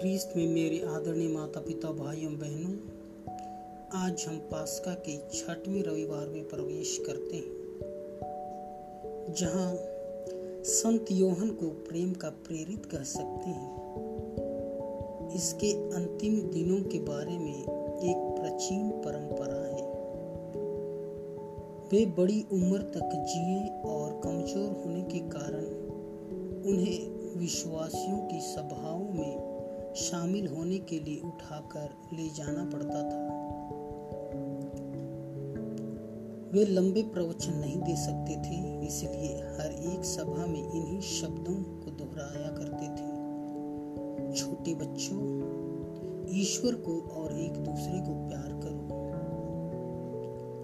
[0.00, 2.72] ख्रीस्त में मेरे आदरणीय माता पिता भाइयों, बहनों,
[3.94, 7.50] आज हम पास्का के छठवें रविवार में प्रवेश करते हैं,
[9.38, 9.74] जहाँ
[10.64, 13.76] संत योहन को प्रेम का प्रेरित कह सकते हैं।
[15.34, 17.62] इसके अंतिम दिनों के बारे में
[17.96, 19.84] एक प्राचीन परंपरा है।
[21.92, 25.64] वे बड़ी उम्र तक जिए और कमज़ोर होने के कारण
[26.72, 27.08] उन्हें
[27.38, 29.59] विश्वासियों की सभाओं में
[29.96, 33.28] शामिल होने के लिए उठाकर ले जाना पड़ता था।
[36.52, 41.90] वे लंबे प्रवचन नहीं दे सकते थे, इसलिए हर एक सभा में इन्हीं शब्दों को
[41.90, 43.10] दोहराया करते थे।
[44.36, 45.20] छोटे बच्चों,
[46.36, 48.98] ईश्वर को और एक दूसरे को प्यार करो।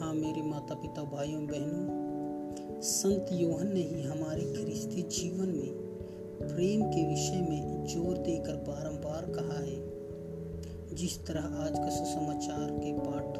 [0.00, 5.87] हाँ मेरे माता पिता भाइयों, बहनों, संत योहन ने ही हमारे ख्रिस्ती जीवन में
[6.40, 12.92] प्रेम के विषय में ज़ोर देकर बारंबार कहा है। जिस तरह आज का सुसमाचार के
[12.98, 13.38] पाठ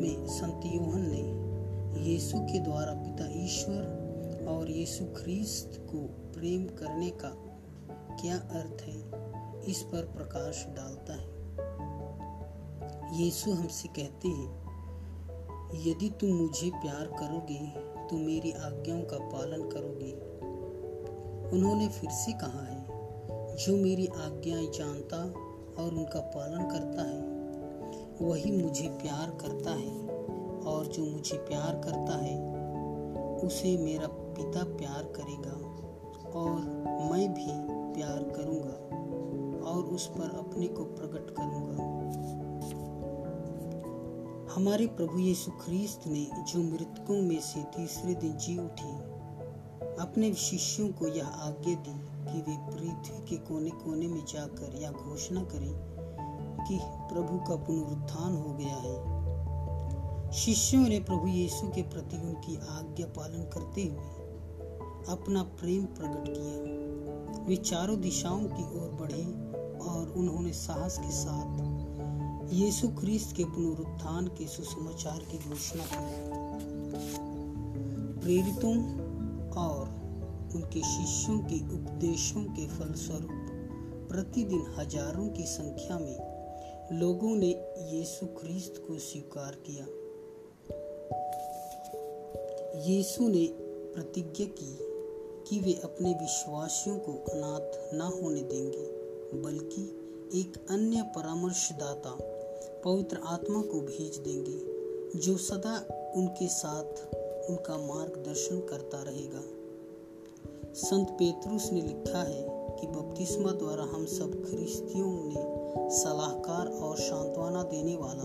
[0.00, 5.98] में संत योहन ने यीशु के द्वारा पिता ईश्वर और यीशु ख्रीस्त को
[6.32, 7.32] प्रेम करने का
[8.20, 8.98] क्या अर्थ है,
[9.70, 11.32] इस पर प्रकाश डालता है।
[13.14, 14.50] यीशु हमसे कहते हैं,
[15.86, 17.58] यदि तुम मुझे प्यार करोगे
[18.06, 20.12] तो मेरी आज्ञाओं का पालन करोगे।
[21.52, 22.86] उन्होंने फिर से कहा है,
[23.56, 25.16] जो मेरी आज्ञाएँ जानता
[25.82, 27.34] और उनका पालन करता है,
[28.28, 30.14] वही मुझे प्यार करता है।
[30.64, 32.54] और जो मुझे प्यार करता है,
[33.34, 35.52] उसे मेरा पिता प्यार करेगा
[36.30, 36.54] और
[37.12, 37.46] मैं भी
[37.94, 38.84] प्यार करूँगा
[39.70, 41.94] और उस पर अपने को प्रकट करूँगा।
[44.54, 49.03] हमारे प्रभु यीशु ख्रीस्त ने जो मृतकों में से तीसरे दिन जी उठी
[50.00, 54.90] अपने शिष्यों को यह आज्ञा दी कि वे पृथ्वी के कोने कोने में जाकर यह
[54.90, 55.74] घोषणा करें
[56.68, 63.06] कि प्रभु का पुनरुत्थान हो गया है। शिष्यों ने प्रभु यीशु के प्रति उनकी आज्ञा
[63.06, 64.24] पालन करते हुए
[65.08, 69.24] अपना प्रेम प्रकट किया। वे चारों दिशाओं की ओर बढ़े
[69.90, 76.44] और उन्होंने साहस के साथ यीशु ख्रीस्त के पुनरुत्थान के सुसमाचार की घोषणा की।
[78.20, 79.04] प्रेरितों
[79.56, 79.88] और
[80.54, 86.34] उनके शिष्यों के उपदेशों के फलस्वरूप प्रतिदिन हज़ारों की संख्या में
[86.92, 89.86] लोगों ने यीशु ख्रीस्त को स्वीकार किया।
[92.80, 93.46] यीशु ने
[93.94, 94.78] प्रतिज्ञा की
[95.48, 98.86] कि वे अपने विश्वासियों को अनाथ न होने देंगे,
[99.42, 99.82] बल्कि
[100.40, 102.18] एक अन्य परामर्शदाता
[102.84, 104.58] पवित्र आत्मा को भेज देंगे,
[105.18, 105.76] जो सदा
[106.16, 109.42] उनके साथ उनका मार्गदर्शन करता रहेगा।
[110.74, 112.42] संत पेतरुस ने लिखा है
[112.80, 115.54] कि बपतिस्मा द्वारा हम सब ख्रिस्तियों ने
[115.96, 118.22] सलाहकार और सांत्वना देने वाला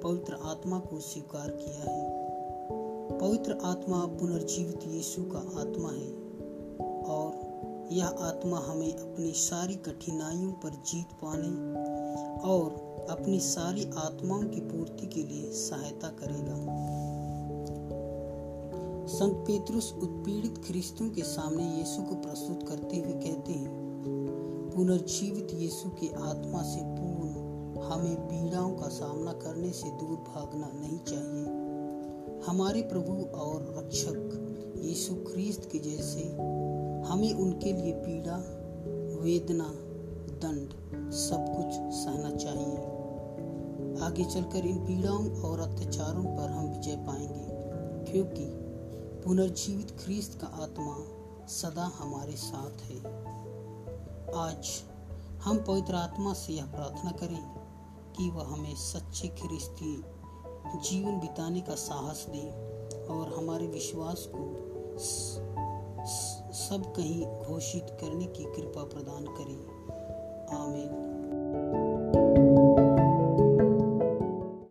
[0.00, 2.12] पवित्र आत्मा को स्वीकार किया है।
[3.18, 6.10] पवित्र आत्मा पुनर्जीवित यीशु का आत्मा है
[7.04, 7.52] और
[7.92, 11.74] यह आत्मा हमें अपनी सारी कठिनाइयों पर जीत पाने
[12.48, 17.01] और अपनी सारी आत्माओं की पूर्ति के लिए सहायता करेगा।
[19.12, 25.88] संत पेतरुस उत्पीड़ित ख्रिस्तों के सामने यीशु को प्रस्तुत करते हुए कहते हैं, पुनर्जीवित यीशु
[25.90, 32.82] के आत्मा से पूर्ण हमें पीड़ाओं का सामना करने से दूर भागना नहीं चाहिए। हमारे
[32.82, 36.22] प्रभु और रक्षक यीशु ख्रीस्त के जैसे
[37.08, 38.36] हमें उनके लिए पीड़ा,
[39.22, 39.68] वेदना,
[40.42, 48.12] दंड सब कुछ सहना चाहिए। आगे चलकर इन पीड़ाओं और अत्याचारों पर हम विजय पाएँगे,
[48.12, 48.61] क्योंकि
[49.24, 50.94] पुनर्जीवित ख्रीस्त का आत्मा
[51.46, 52.98] सदा हमारे साथ है।
[54.34, 54.82] आज
[55.42, 57.44] हम पवित्र आत्मा से यह प्रार्थना करें
[58.16, 60.04] कि वह हमें सच्चे ख्रिस्ती
[60.90, 62.50] जीवन बिताने का साहस दे
[63.06, 64.42] और हमारे विश्वास को
[66.52, 69.60] सब कहीं घोषित करने की कृपा प्रदान करें।
[70.56, 71.31] आमीन।